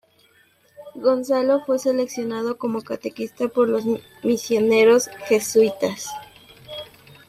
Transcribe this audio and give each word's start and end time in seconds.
Gonzalo 0.95 1.63
fue 1.63 1.77
seleccionado 1.77 2.57
como 2.57 2.81
catequista 2.81 3.49
por 3.49 3.69
los 3.69 3.83
misioneros 4.23 5.09
jesuitas. 5.27 6.07